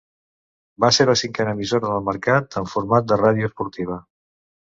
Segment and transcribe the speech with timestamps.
[0.83, 3.99] Va ser la cinquena emissora del mercat amb format de ràdio esportiva.